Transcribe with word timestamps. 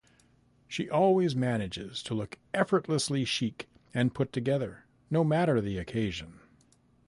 She 0.67 0.89
always 0.89 1.35
manages 1.35 2.01
to 2.01 2.15
look 2.15 2.39
effortlessly 2.55 3.23
chic 3.23 3.69
and 3.93 4.15
put-together, 4.15 4.85
no 5.11 5.23
matter 5.23 5.61
the 5.61 5.77
occasion. 5.77 6.39